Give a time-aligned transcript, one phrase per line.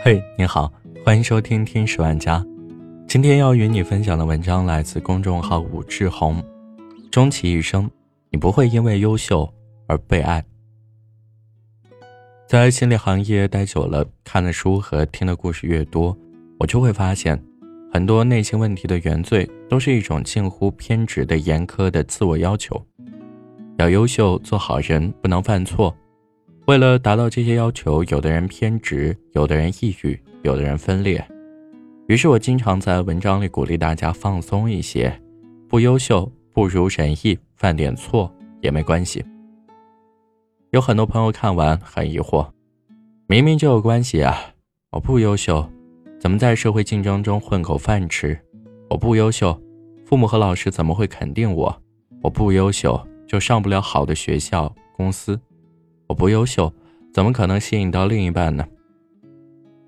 [0.00, 0.72] 嘿，你好，
[1.04, 2.38] 欢迎收听《听十万家》。
[3.08, 6.42] 今天要与你分享的文章来自公众号武志红。
[7.10, 7.90] 终其一生，
[8.30, 9.52] 你不会因为优秀
[9.88, 10.44] 而被爱。
[12.46, 16.16] 在心理行业待久了，看的书和听的故事越多，
[16.60, 17.42] 我就会发现，
[17.92, 22.80] 很多内心问题的原罪都是一种近乎偏执的严苛的自我要求。
[23.78, 25.94] 要优秀，做好人，不能犯错。
[26.68, 31.26] 为了达到这些要求，有的人偏执，有的人抑郁，有的人分裂。
[32.08, 35.18] 于是我经常在文章里鼓励大家放松一些，
[35.66, 39.24] 不优秀不如人意，犯点错也没关系。
[40.72, 42.46] 有很多朋友看完很疑惑，
[43.26, 44.36] 明明就有关系啊！
[44.90, 45.66] 我不优秀，
[46.20, 48.38] 怎么在社会竞争中混口饭吃？
[48.90, 49.58] 我不优秀，
[50.04, 51.82] 父母和老师怎么会肯定我？
[52.20, 55.40] 我不优秀，就上不了好的学校、公司。
[56.08, 56.72] 我不优秀，
[57.12, 58.66] 怎么可能吸引到另一半呢？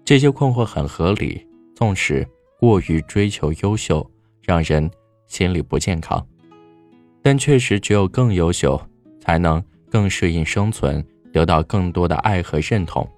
[0.05, 2.27] 这些困惑很合理，纵使
[2.59, 4.09] 过于追求优秀，
[4.43, 4.89] 让人
[5.27, 6.25] 心理不健康，
[7.23, 8.79] 但确实只有更优秀，
[9.19, 13.09] 才能更适应生存，得到更多的爱和认同。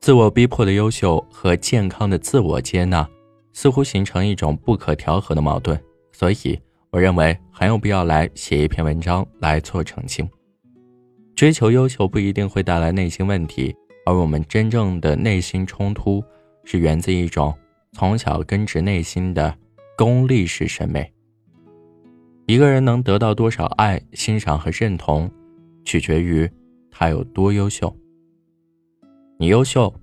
[0.00, 3.06] 自我逼迫的优秀和健康的自我接纳，
[3.52, 5.78] 似乎形成一种不可调和的矛盾。
[6.12, 6.58] 所以，
[6.90, 10.26] 我认为很有必要来写一篇文章来做澄清。
[11.38, 13.72] 追求优秀不一定会带来内心问题，
[14.04, 16.20] 而我们真正的内心冲突
[16.64, 17.56] 是源自一种
[17.92, 19.56] 从小根植内心的
[19.96, 21.08] 功利式审美。
[22.48, 25.30] 一个人能得到多少爱、欣赏和认同，
[25.84, 26.50] 取决于
[26.90, 27.96] 他有多优秀。
[29.38, 29.94] 你优秀，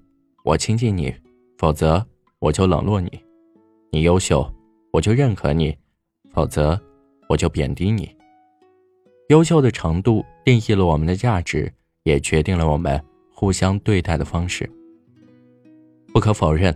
[0.45, 1.11] 我亲近你；
[1.57, 2.01] 否则，
[2.39, 3.11] 我就冷落你。
[3.91, 4.49] 你优秀，
[4.93, 5.73] 我就认可你；
[6.31, 6.79] 否则，
[7.27, 8.14] 我就贬低你。
[9.29, 11.71] 优秀的程度定义了我们的价值，
[12.03, 13.01] 也决定了我们
[13.33, 14.69] 互相对待的方式。
[16.13, 16.75] 不可否认，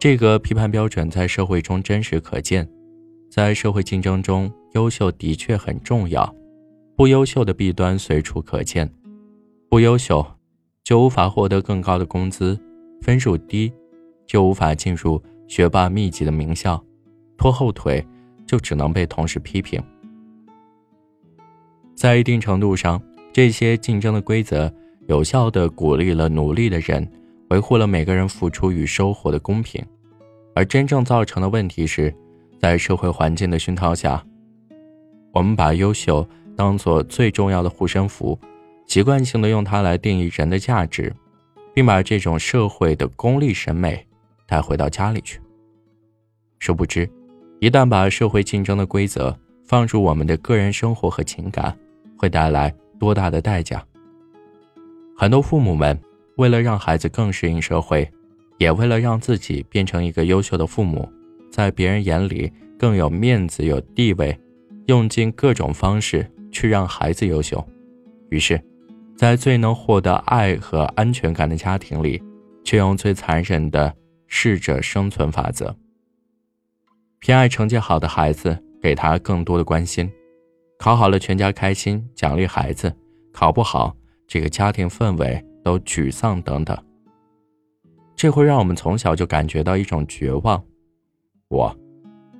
[0.00, 2.68] 这个批判标准在社会中真实可见。
[3.30, 6.34] 在社会竞争中，优秀的确很重要，
[6.96, 8.92] 不优秀的弊端随处可见。
[9.70, 10.26] 不优秀，
[10.82, 12.56] 就无法获得更高的工资；
[13.02, 13.72] 分数低，
[14.26, 16.76] 就无法进入学霸密集的名校；
[17.36, 18.04] 拖后腿，
[18.46, 19.80] 就只能被同事批评。
[21.94, 23.00] 在一定程度上，
[23.32, 24.72] 这些竞争的规则
[25.06, 27.08] 有效地鼓励了努力的人，
[27.50, 29.84] 维护了每个人付出与收获的公平。
[30.54, 32.14] 而真正造成的问题是，
[32.60, 34.24] 在社会环境的熏陶下，
[35.32, 38.38] 我们把优秀当作最重要的护身符，
[38.86, 41.12] 习惯性的用它来定义人的价值，
[41.74, 44.06] 并把这种社会的功利审美
[44.46, 45.40] 带回到家里去。
[46.58, 47.08] 殊不知，
[47.60, 51.76] 一旦把社会竞争的规则放入我们的个人生活和情感，
[52.16, 53.84] 会带来多大的代价？
[55.16, 55.98] 很多父母们
[56.36, 58.10] 为了让孩子更适应社会，
[58.58, 61.08] 也为了让自己变成一个优秀的父母，
[61.50, 64.36] 在别人眼里更有面子、有地位，
[64.86, 67.64] 用尽各种方式去让孩子优秀。
[68.30, 68.60] 于是，
[69.16, 72.20] 在最能获得爱和安全感的家庭里，
[72.64, 73.94] 却用最残忍的
[74.26, 75.76] 适者生存法则，
[77.20, 80.10] 偏爱成绩好的孩子，给他更多的关心。
[80.84, 82.90] 考好了，全家开心，奖励孩子；
[83.32, 83.96] 考不好，
[84.26, 86.76] 这个家庭氛围都沮丧等等。
[88.14, 90.62] 这会让我们从小就感觉到一种绝望：
[91.48, 91.74] 我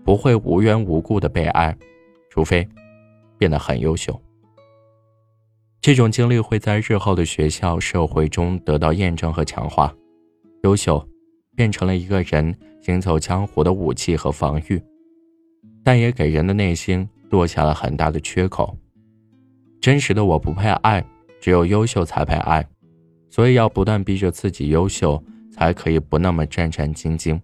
[0.04, 1.74] 不会无缘无故的被爱，
[2.28, 2.68] 除非
[3.38, 4.20] 变得很优秀。
[5.80, 9.90] 这种经历会在日后的学校、社会中得到验证和强化，
[10.64, 11.02] 优秀
[11.56, 14.82] 变成了一个人行走江湖的武器和防御，
[15.82, 17.08] 但也给人的内心。
[17.30, 18.76] 落下了很大的缺口。
[19.80, 21.04] 真实的我不配爱，
[21.40, 22.66] 只有优秀才配爱，
[23.28, 27.38] 所以要不断逼着自己优秀，才可以不那么战战兢兢。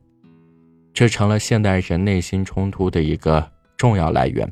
[0.95, 4.51] 这成了现代人内心冲突的一个重要来源。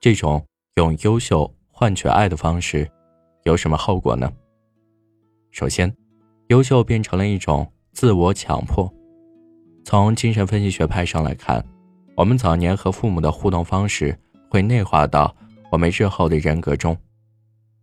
[0.00, 0.44] 这种
[0.76, 2.86] 用优秀换取爱的方式，
[3.44, 4.30] 有什么后果呢？
[5.50, 5.94] 首先，
[6.48, 8.92] 优秀变成了一种自我强迫。
[9.84, 11.64] 从精神分析学派上来看。
[12.16, 14.16] 我们早年和父母的互动方式
[14.48, 15.34] 会内化到
[15.70, 16.96] 我们日后的人格中，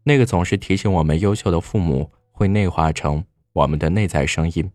[0.04, 4.72] 那个总是提醒我们优秀的父母会内化成我们的内在声音，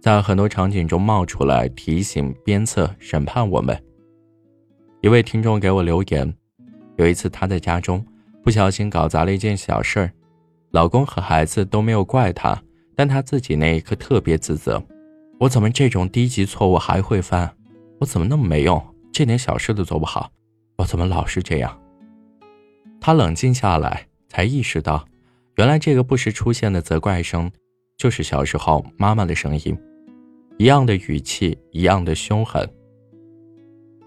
[0.00, 3.80] 在很多场景中冒出来提醒、鞭策、审判我们。
[5.00, 6.34] 一位听众给我留言，
[6.96, 8.04] 有一次他在家中
[8.42, 10.12] 不小心搞砸了一件小事儿，
[10.72, 12.60] 老公和孩子都没有怪他，
[12.96, 14.82] 但他自己那一刻特别自责：
[15.38, 17.55] 我怎么这种低级错误还会犯？
[17.98, 18.82] 我怎么那么没用？
[19.12, 20.30] 这点小事都做不好，
[20.76, 21.80] 我怎么老是这样？
[23.00, 25.04] 他冷静下来，才意识到，
[25.56, 27.50] 原来这个不时出现的责怪声，
[27.96, 29.78] 就是小时候妈妈的声音，
[30.58, 32.68] 一样的语气，一样的凶狠。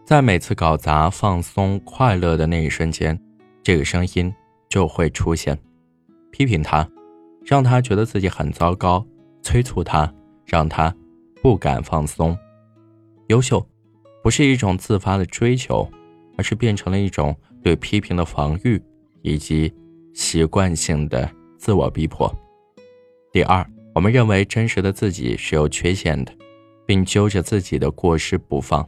[0.06, 3.20] 在每次搞砸、放松、快乐的那一瞬间，
[3.64, 4.32] 这个声音
[4.70, 5.58] 就会出现，
[6.32, 6.88] 批评他，
[7.44, 9.04] 让他觉得自己很糟糕；
[9.42, 10.12] 催促他，
[10.46, 10.94] 让他
[11.42, 12.38] 不敢放松。
[13.28, 13.64] 优秀，
[14.24, 15.90] 不是一种自发的追求，
[16.38, 18.82] 而是变成了一种对批评的防御，
[19.22, 19.74] 以及
[20.14, 22.34] 习惯性的自我逼迫。
[23.32, 23.66] 第二。
[23.96, 26.32] 我们认为真实的自己是有缺陷的，
[26.86, 28.88] 并揪着自己的过失不放。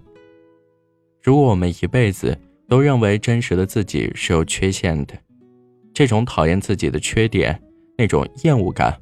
[1.21, 2.37] 如果我们一辈子
[2.69, 5.15] 都认为真实的自己是有缺陷的，
[5.91, 7.59] 这种讨厌自己的缺点，
[7.97, 8.95] 那种厌恶感，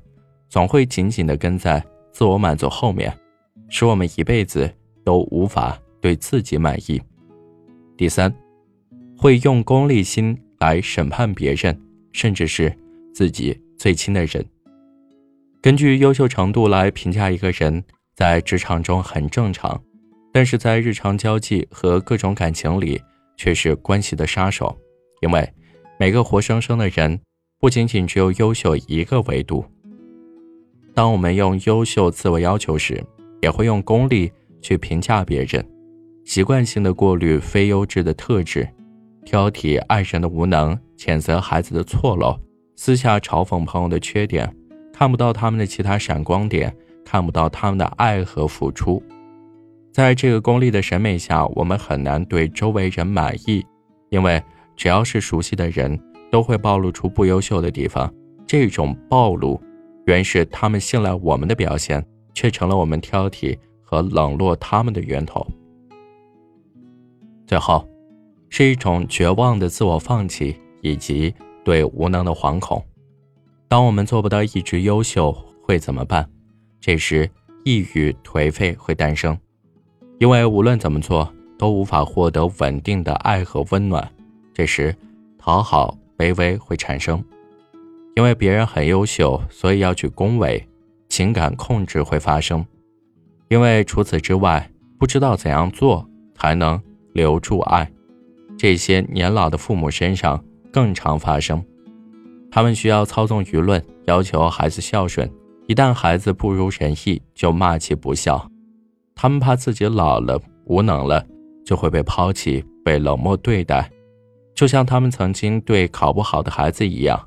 [0.48, 3.16] 总会紧紧地跟在自我满足后面，
[3.68, 4.74] 使我们一辈子
[5.04, 7.02] 都无法对自己满意。
[7.98, 8.34] 第三，
[9.18, 11.80] 会用功利心来审判别人，
[12.12, 12.74] 甚至是
[13.14, 14.46] 自己最亲的人。
[15.62, 17.84] 根据优秀程度来评价一个人，
[18.16, 19.82] 在职场中很正常，
[20.32, 23.02] 但是在日常交际和各种感情里
[23.36, 24.78] 却是关系的杀手。
[25.22, 25.54] 因为
[26.00, 27.20] 每个活生生的人，
[27.60, 29.66] 不仅仅只有优秀一个维度。
[30.94, 33.04] 当我们用优秀自我要求时，
[33.42, 34.32] 也会用功利
[34.62, 35.66] 去评价别人，
[36.30, 38.70] 习惯性的过滤非优质的特质，
[39.26, 42.40] 挑剔爱人的无能，谴责孩子的错漏，
[42.76, 44.48] 私下嘲讽朋友的缺点。
[44.94, 46.72] 看不到他们的其他闪光点，
[47.04, 49.02] 看不到他们的爱和付出，
[49.92, 53.66] 在这个功利的审美下，我们很难对周围人满意，
[54.10, 54.40] 因为
[54.76, 56.00] 只要是熟悉的人，
[56.30, 58.14] 都会暴露出不优秀的地方。
[58.46, 59.60] 这种暴露，
[60.06, 62.06] 原是他们信赖我们的表现，
[62.36, 65.44] 却成了我们挑剔和冷落他们的源头。
[67.50, 67.84] 最后，
[68.52, 72.80] 是一种绝望的自我放弃，以及对无能的惶恐。
[73.68, 76.30] 当我们做不到一直优秀，会怎么办？
[76.80, 77.28] 这时，
[77.66, 79.36] 抑郁、颓废会诞生，
[80.20, 84.08] 因为无论怎么做，都无法获得稳定的爱和温暖。
[84.54, 84.96] 这时，
[85.40, 87.20] 讨好、卑微会产生，
[88.16, 90.64] 因为别人很优秀，所以要去恭维。
[91.10, 92.64] 情感控制会发生，
[93.48, 94.70] 因为除此之外，
[95.00, 96.80] 不知道怎样做才能
[97.14, 97.90] 留住爱。
[98.58, 101.64] 这些年老的父母身上更常发生。
[102.52, 105.30] 他们需要操纵舆论，要求孩子孝顺。
[105.68, 108.50] 一旦孩子不如人意，就骂其不孝。
[109.14, 111.24] 他们怕自己老了、无能了，
[111.64, 113.88] 就会被抛弃、被冷漠对待，
[114.56, 117.24] 就像他们曾经对考不好的孩子一样。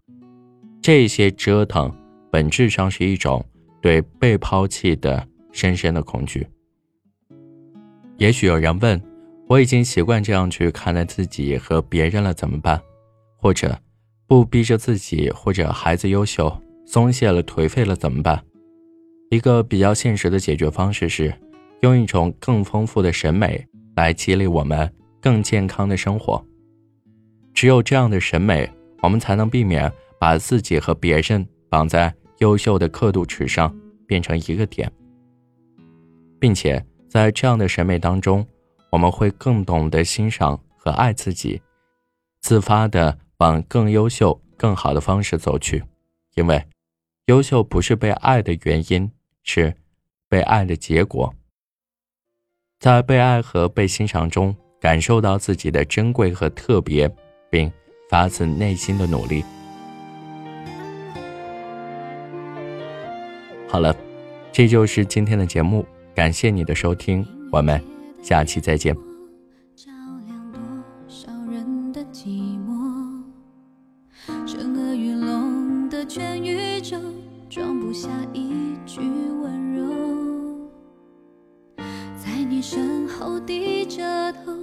[0.81, 1.94] 这些折腾，
[2.32, 3.44] 本质上是一种
[3.81, 6.44] 对被抛弃的深深的恐惧。
[8.19, 9.00] 也许有人问：
[9.53, 12.81] 我已经习惯这样去看待自己和别人了，怎么办？
[13.37, 13.79] 或者？
[14.27, 16.51] 不逼着自己或者孩子优秀，
[16.87, 18.43] 松懈了、颓废了怎么办？
[19.29, 21.35] 一个比较现实的解决方式是，
[21.83, 23.63] 用一种更丰富的审美
[23.95, 24.91] 来激励我们
[25.21, 26.43] 更健康的生活。
[27.53, 28.67] 只有这样的审美，
[29.03, 33.71] 我们才能避免把自己和别人绑在优秀的刻度尺上，
[34.07, 34.91] 变成一个点。
[36.41, 38.47] 并且在这样的审美当中，
[38.93, 41.61] 我们会更懂得欣赏和爱自己，
[42.41, 43.19] 自发的。
[43.39, 45.83] 往更优秀、更好的方式走去，
[46.37, 46.65] 因为
[47.27, 49.11] 优秀不是被爱的原因，
[49.43, 49.75] 是
[50.29, 51.34] 被爱的结果。
[52.79, 57.13] 在被爱和被欣赏中，感受到自己的珍贵和特别，
[57.51, 57.72] 并
[58.08, 59.44] 发自内心的努力。
[63.67, 63.93] 好了，
[64.53, 65.84] 这就是今天的节目，
[66.15, 67.82] 感谢你的收听，我们
[68.22, 68.94] 下期再见。
[69.74, 69.91] 照
[70.26, 70.60] 亮多
[71.08, 73.22] 少人的寂寞
[74.46, 76.96] 剩恶与聋的全宇宙
[77.50, 80.70] 装不下一句温柔
[82.17, 84.62] 在你身后低着头